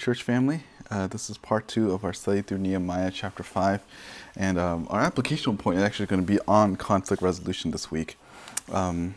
[0.00, 0.62] Church family.
[0.90, 3.82] Uh, this is part two of our study through Nehemiah chapter 5.
[4.34, 8.16] And um, our application point is actually going to be on conflict resolution this week.
[8.72, 9.14] Um,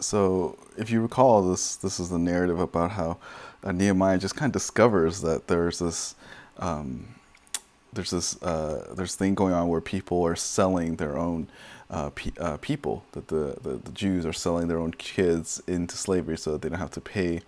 [0.00, 3.18] so, if you recall, this, this is the narrative about how
[3.62, 6.14] uh, Nehemiah just kind of discovers that there's this.
[6.56, 7.16] Um,
[7.94, 11.48] there's this uh, there's thing going on where people are selling their own
[11.90, 15.96] uh, pe- uh, people that the, the, the Jews are selling their own kids into
[15.96, 17.40] slavery so that they don't have to pay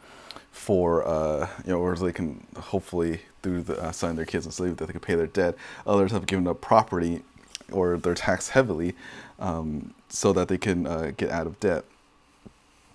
[0.51, 4.53] for uh, you know, or they can hopefully through the, uh, selling their kids in
[4.53, 5.55] slavery that they can pay their debt.
[5.87, 7.23] Others have given up property
[7.71, 8.95] or they're taxed heavily
[9.39, 11.85] um, so that they can uh, get out of debt.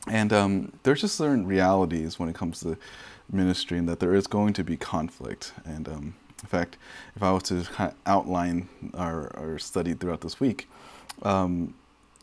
[0.08, 2.77] And um, there's just certain realities when it comes to
[3.32, 5.54] ministry, and that there is going to be conflict.
[5.63, 6.77] And um, in fact,
[7.16, 10.68] if I was to kind of outline our, our study throughout this week,
[11.24, 11.74] um,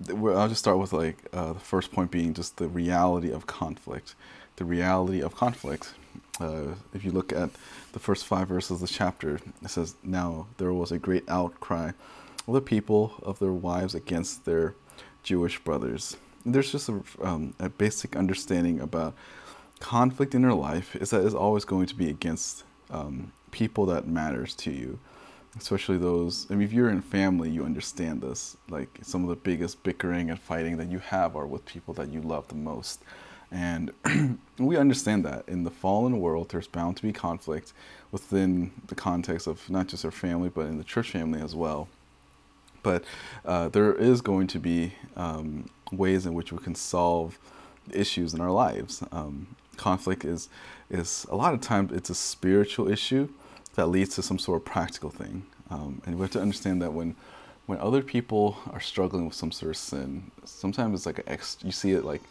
[0.09, 4.15] I'll just start with like uh, the first point being just the reality of conflict
[4.59, 5.95] the reality of conflict.
[6.41, 7.51] Uh, if you look at
[7.93, 11.93] the first five verses of the chapter, it says, Now there was a great outcry
[12.47, 14.75] of the people of their wives against their
[15.23, 16.17] Jewish brothers.
[16.45, 19.15] And there's just a, um, a, basic understanding about
[19.81, 24.07] conflict in your life is that it's always going to be against um, people that
[24.07, 24.99] matters to you
[25.57, 29.37] especially those I mean if you're in family you understand this like some of the
[29.37, 33.03] biggest bickering and fighting that you have are with people that you love the most
[33.51, 33.93] and
[34.59, 37.73] we understand that in the fallen world, there's bound to be conflict
[38.13, 41.89] within the context of not just our family, but in the church family as well.
[42.83, 43.05] But
[43.45, 47.39] uh, there is going to be um, ways in which we can solve
[47.91, 49.03] issues in our lives.
[49.13, 50.49] Um, conflict is
[50.91, 53.29] is a lot of times it's a spiritual issue
[53.75, 56.93] that leads to some sort of practical thing, um, and we have to understand that
[56.93, 57.15] when
[57.67, 61.59] when other people are struggling with some sort of sin, sometimes it's like an ex-
[61.63, 62.23] you see it like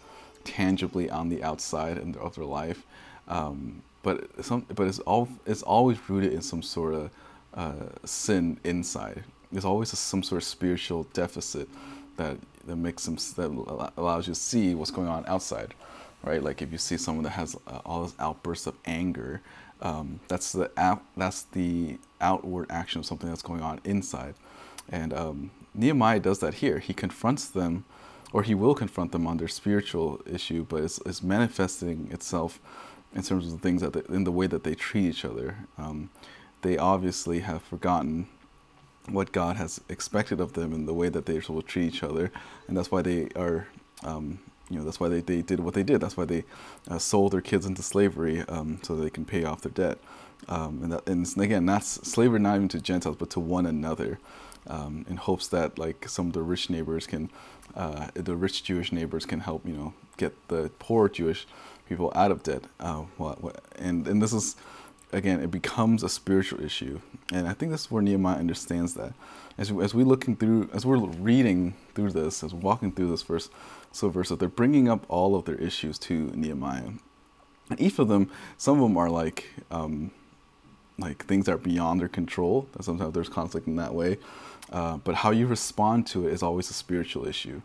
[0.44, 2.84] tangibly on the outside of their life,
[3.28, 7.09] um, but some but it's all it's always rooted in some sort of
[7.53, 9.24] uh, sin inside.
[9.52, 11.69] There's always a, some sort of spiritual deficit
[12.18, 15.74] that that makes them that allows you to see what's going on outside,
[16.23, 16.44] right?
[16.44, 19.41] Like if you see someone that has uh, all this outbursts of anger,
[19.81, 20.72] um, that's the
[21.16, 24.33] that's the outward action of something that's going on inside,
[24.89, 26.79] and um, Nehemiah does that here.
[26.79, 27.85] He confronts them
[28.33, 32.59] or he will confront them on their spiritual issue, but it's, it's manifesting itself
[33.16, 35.57] in terms of the things that they, in the way that they treat each other.
[35.78, 36.09] Um,
[36.61, 38.28] they obviously have forgotten
[39.09, 42.31] what God has expected of them in the way that they will treat each other,
[42.67, 43.67] and that's why they are,
[44.03, 44.39] um,
[44.69, 46.01] you know, that's why they, they did what they did.
[46.01, 46.44] That's why they
[46.89, 49.97] uh, sold their kids into slavery um, so they can pay off their debt.
[50.50, 54.19] Um, and, that, and again, that's slavery not even to Gentiles, but to one another
[54.67, 57.29] um, in hopes that like some of the rich neighbors can,
[57.75, 61.47] uh, the rich Jewish neighbors can help you know get the poor Jewish
[61.88, 62.63] people out of debt.
[62.79, 63.03] Uh,
[63.78, 64.55] and and this is
[65.11, 66.99] again it becomes a spiritual issue,
[67.31, 69.13] and I think this is where Nehemiah understands that.
[69.57, 73.49] As as we looking through as we're reading through this, as walking through this verse,
[73.92, 76.92] so verse they're bringing up all of their issues to Nehemiah.
[77.70, 79.50] And each of them, some of them are like.
[79.72, 80.12] Um,
[81.00, 82.68] like things that are beyond their control.
[82.81, 84.18] Sometimes there's conflict in that way.
[84.72, 87.62] Uh, but how you respond to it is always a spiritual issue.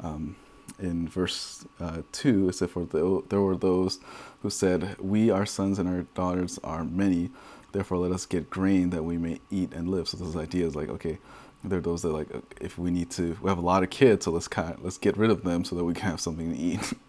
[0.00, 0.36] Um,
[0.78, 4.00] in verse uh, 2, it said, For the, there were those
[4.42, 7.30] who said, We, our sons and our daughters, are many,
[7.72, 10.08] therefore let us get grain that we may eat and live.
[10.08, 11.18] So this idea is like, okay,
[11.64, 12.28] there are those that like,
[12.60, 15.16] if we need to, we have a lot of kids, so let's kind let's get
[15.16, 16.80] rid of them so that we can have something to eat.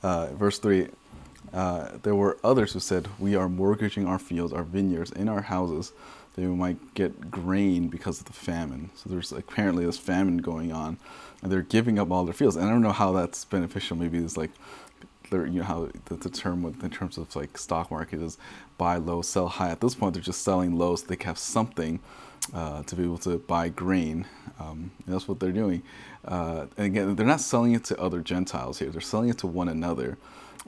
[0.00, 0.86] Uh, verse 3,
[1.52, 5.42] uh, there were others who said, We are mortgaging our fields, our vineyards, and our
[5.42, 5.92] houses
[6.38, 8.90] they might get grain because of the famine.
[8.94, 10.96] So there's apparently this famine going on,
[11.42, 12.54] and they're giving up all their fields.
[12.54, 13.96] And I don't know how that's beneficial.
[13.96, 14.52] Maybe it's like,
[15.32, 18.38] you know how the, the term with, in terms of like stock market is
[18.76, 19.70] buy low, sell high.
[19.70, 22.00] At this point, they're just selling low so they have something
[22.54, 24.26] uh, to be able to buy grain.
[24.58, 25.82] Um, that's what they're doing.
[26.24, 28.90] Uh, and again, they're not selling it to other Gentiles here.
[28.90, 30.18] They're selling it to one another.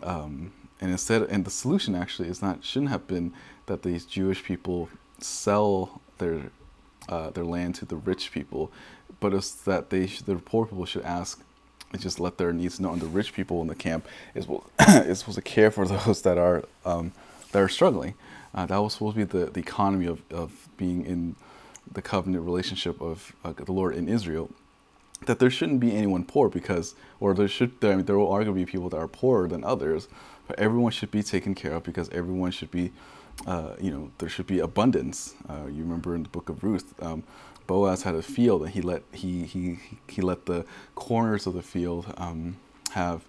[0.03, 3.33] Um, and instead, and the solution actually is not shouldn't have been
[3.67, 4.89] that these Jewish people
[5.19, 6.51] sell their
[7.09, 8.73] uh, their land to the rich people,
[9.21, 11.43] but it's that they the poor people should ask
[11.99, 12.99] just let their needs known.
[12.99, 14.47] The rich people in the camp is
[14.89, 17.13] is supposed to care for those that are um,
[17.53, 18.15] that are struggling.
[18.55, 21.37] Uh, that was supposed to be the, the economy of, of being in
[21.93, 24.51] the covenant relationship of uh, the Lord in Israel.
[25.27, 28.55] That there shouldn't be anyone poor because, or there should, I mean, there will arguably
[28.57, 30.09] be people that are poorer than others,
[30.49, 32.91] but everyone should be taken care of because everyone should be
[33.47, 35.35] uh, you know, there should be abundance.
[35.49, 37.23] Uh, you remember in the book of Ruth, um,
[37.71, 39.79] Boaz had a field, and he let he he
[40.09, 42.57] he let the corners of the field um,
[42.95, 43.23] have,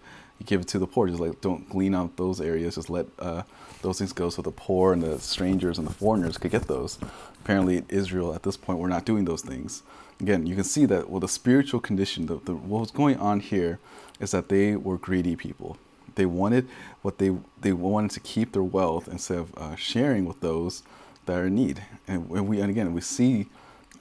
[0.44, 1.08] give it to the poor.
[1.08, 2.74] Just like don't glean out those areas.
[2.74, 3.44] Just let uh,
[3.84, 6.98] those things go so the poor and the strangers and the foreigners could get those.
[7.44, 9.84] Apparently, Israel at this point we're not doing those things.
[10.20, 13.42] Again, you can see that well, the spiritual condition, the, the, what was going on
[13.42, 13.78] here,
[14.20, 15.78] is that they were greedy people.
[16.16, 16.68] They wanted
[17.04, 20.82] what they they wanted to keep their wealth instead of uh, sharing with those
[21.28, 21.84] that are in need.
[22.08, 23.46] And, we and again we see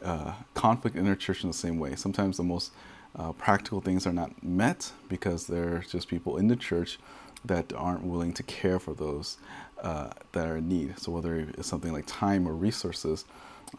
[0.04, 1.94] uh, conflict in our church in the same way.
[1.96, 2.72] Sometimes the most
[3.16, 6.98] uh, practical things are not met because there's just people in the church
[7.44, 9.38] that aren't willing to care for those
[9.82, 10.98] uh, that are in need.
[10.98, 13.24] So whether it's something like time or resources,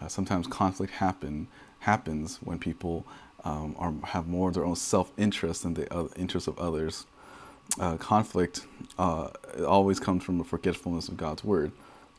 [0.01, 1.47] uh, sometimes conflict happen
[1.79, 3.05] happens when people
[3.43, 7.05] um, are, have more of their own self-interest than the other, interest of others.
[7.79, 8.65] Uh, conflict
[8.97, 11.71] always comes from a forgetfulness of God's word.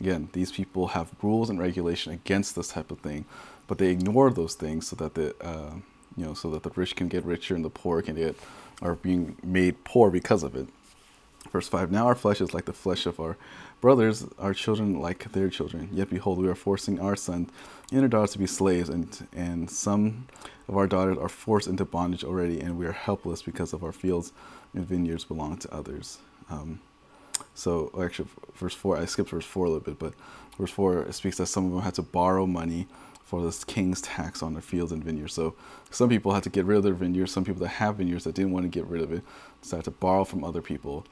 [0.02, 3.24] Again, these people have rules and regulation against this type of thing,
[3.68, 5.74] but they ignore those things so that the uh,
[6.16, 8.34] you know so that the rich can get richer and the poor can get
[8.82, 10.66] are being made poor because of it.
[11.52, 13.36] Verse 5 Now our flesh is like the flesh of our
[13.80, 15.88] brothers, our children like their children.
[15.92, 17.50] Yet behold, we are forcing our sons
[17.92, 20.26] and our daughters to be slaves, and, and some
[20.66, 23.92] of our daughters are forced into bondage already, and we are helpless because of our
[23.92, 24.32] fields
[24.74, 26.18] and vineyards belong to others.
[26.50, 26.80] Um,
[27.54, 30.14] so, actually, verse 4, I skipped verse 4 a little bit, but
[30.58, 32.86] verse 4 speaks that some of them had to borrow money
[33.24, 35.34] for this king's tax on their fields and vineyards.
[35.34, 35.54] So,
[35.90, 37.32] some people had to get rid of their vineyards.
[37.32, 39.22] Some people that have vineyards that didn't want to get rid of it
[39.60, 41.04] decided to borrow from other people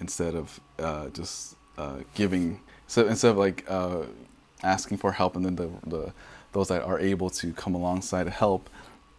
[0.00, 2.60] instead of uh, just uh, giving.
[2.86, 4.04] So instead of like uh,
[4.62, 6.12] asking for help, and then the, the
[6.52, 8.70] those that are able to come alongside to help,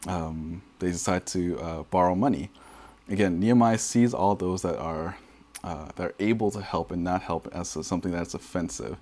[0.08, 2.50] um, they decide to uh, borrow money.
[3.08, 5.18] Again, Nehemiah sees all those that are
[5.64, 8.98] uh, that are able to help and not help as something that's offensive.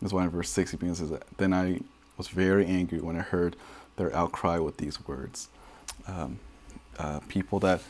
[0.00, 1.80] That's why in verse six he begins says, "Then I
[2.16, 3.56] was very angry when I heard
[3.96, 5.48] their outcry with these words."
[6.06, 6.38] Um,
[6.98, 7.80] uh, people that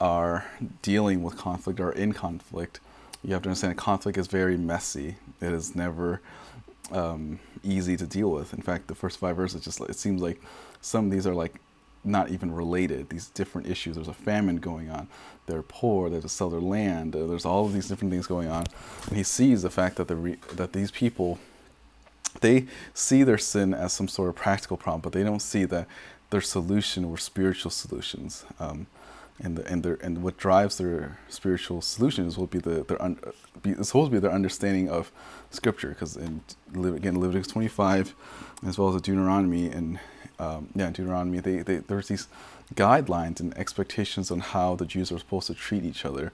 [0.00, 0.46] are
[0.82, 2.80] dealing with conflict or in conflict,
[3.24, 5.16] you have to understand conflict is very messy.
[5.40, 6.20] It is never
[6.92, 8.52] um, easy to deal with.
[8.52, 10.40] In fact, the first five verses just it seems like
[10.80, 11.54] some of these are like
[12.06, 13.08] not even related.
[13.08, 13.96] These different issues.
[13.96, 15.08] There's a famine going on.
[15.46, 16.08] They're poor.
[16.08, 17.12] They have to sell their land.
[17.12, 18.66] There's all of these different things going on.
[19.08, 21.38] And he sees the fact that the re- that these people
[22.40, 25.86] they see their sin as some sort of practical problem, but they don't see that
[26.30, 28.44] their solution were spiritual solutions.
[28.60, 28.86] Um,
[29.42, 33.18] and the, and their and what drives their spiritual solutions will be the their un,
[33.62, 35.12] be, it's supposed to be their understanding of
[35.50, 36.40] scripture because in
[36.74, 38.14] again Leviticus 25
[38.66, 39.98] as well as Deuteronomy and
[40.38, 42.28] um, yeah Deuteronomy they, they there's these
[42.74, 46.32] guidelines and expectations on how the Jews are supposed to treat each other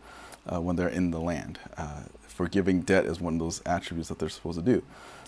[0.51, 1.59] uh, when they're in the land.
[1.77, 4.83] Uh, forgiving debt is one of those attributes that they're supposed to do.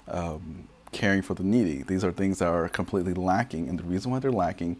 [0.09, 1.83] Um, caring for the needy.
[1.83, 4.77] These are things that are completely lacking, and the reason why they're lacking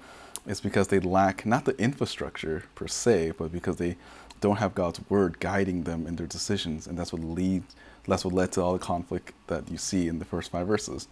[0.47, 3.97] is because they lack not the infrastructure per se, but because they
[4.41, 7.75] don't have God's word guiding them in their decisions, and that's what leads.
[8.07, 11.09] That's what led to all the conflict that you see in the first five verses.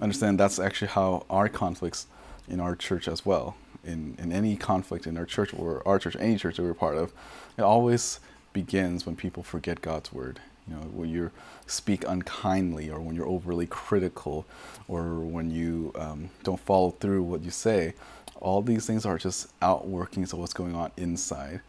[0.00, 2.06] Understand that's actually how our conflicts
[2.48, 3.56] in our church as well.
[3.84, 6.96] In in any conflict in our church or our church, any church that we're part
[6.96, 7.12] of,
[7.56, 8.20] it always
[8.52, 10.40] begins when people forget God's word.
[10.68, 11.30] You know, when you
[11.66, 14.46] speak unkindly, or when you're overly critical,
[14.88, 17.94] or when you um, don't follow through what you say
[18.40, 21.60] all these things are just outworkings of what's going on inside.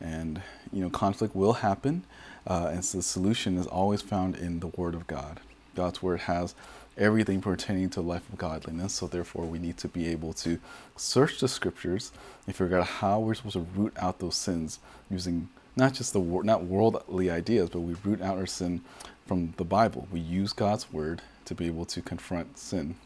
[0.00, 2.04] And, you know, conflict will happen.
[2.46, 5.40] Uh, and so the solution is always found in the Word of God.
[5.74, 6.54] God's Word has
[6.96, 8.94] everything pertaining to life of godliness.
[8.94, 10.58] So therefore, we need to be able to
[10.96, 12.12] search the Scriptures
[12.46, 14.78] and figure out how we're supposed to root out those sins
[15.10, 18.82] using not just the not worldly ideas, but we root out our sin
[19.26, 20.06] from the Bible.
[20.12, 22.96] We use God's Word to be able to confront sin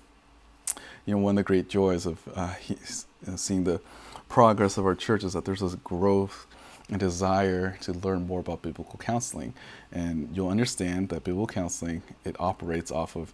[1.08, 2.54] you know, one of the great joys of uh,
[3.36, 3.80] seeing the
[4.28, 6.46] progress of our church is that there's this growth
[6.90, 9.54] and desire to learn more about biblical counseling.
[9.90, 13.32] And you'll understand that biblical counseling, it operates off of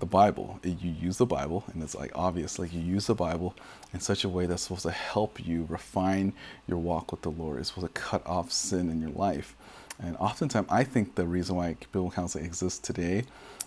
[0.00, 0.60] the Bible.
[0.62, 3.54] You use the Bible, and it's like obvious, like you use the Bible
[3.92, 6.32] in such a way that's supposed to help you refine
[6.66, 7.58] your walk with the Lord.
[7.58, 9.54] It's supposed to cut off sin in your life.
[10.00, 13.24] And oftentimes, I think the reason why biblical counseling exists today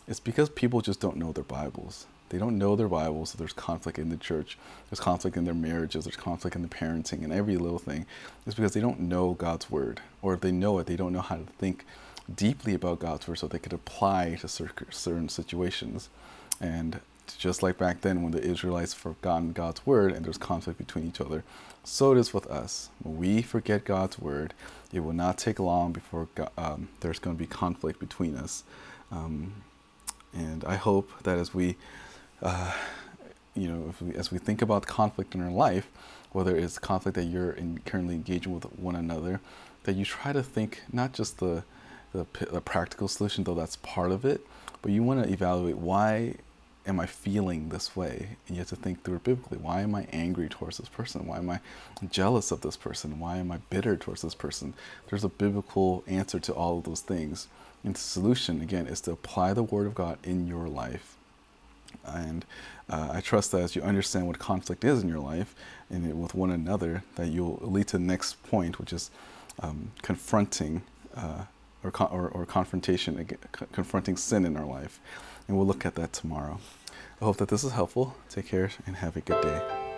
[0.07, 2.05] is because people just don't know their Bibles.
[2.29, 4.57] They don't know their Bibles, so there's conflict in the church.
[4.89, 6.05] There's conflict in their marriages.
[6.05, 8.05] There's conflict in the parenting and every little thing.
[8.45, 11.19] It's because they don't know God's word, or if they know it, they don't know
[11.19, 11.85] how to think
[12.33, 16.09] deeply about God's word so they could apply to certain situations.
[16.59, 16.99] And
[17.37, 21.21] just like back then when the Israelites forgotten God's word and there's conflict between each
[21.21, 21.43] other,
[21.83, 22.89] so it is with us.
[23.01, 24.53] When we forget God's word,
[24.93, 28.63] it will not take long before God, um, there's going to be conflict between us.
[29.11, 29.53] Um,
[30.33, 31.75] and I hope that as we
[32.41, 32.73] uh,
[33.55, 35.87] you know, we, as we think about conflict in our life,
[36.31, 39.41] whether it's conflict that you're in, currently engaging with one another,
[39.83, 41.63] that you try to think not just the,
[42.13, 44.41] the, the practical solution, though that's part of it,
[44.81, 46.35] but you want to evaluate why
[46.85, 48.37] am I feeling this way?
[48.47, 49.57] And you have to think through it biblically.
[49.57, 51.27] Why am I angry towards this person?
[51.27, 51.59] Why am I
[52.09, 53.19] jealous of this person?
[53.19, 54.73] Why am I bitter towards this person?
[55.09, 57.47] There's a biblical answer to all of those things.
[57.83, 61.15] And the solution, again, is to apply the Word of God in your life.
[62.05, 62.45] And
[62.89, 65.55] uh, I trust that as you understand what conflict is in your life
[65.89, 69.11] and with one another, that you'll lead to the next point, which is
[69.59, 70.83] um, confronting
[71.15, 71.43] uh,
[71.83, 73.27] or, or, or, confrontation,
[73.71, 74.99] confronting sin in our life.
[75.47, 76.59] And we'll look at that tomorrow.
[77.21, 78.15] I hope that this is helpful.
[78.29, 79.90] Take care and have a good day.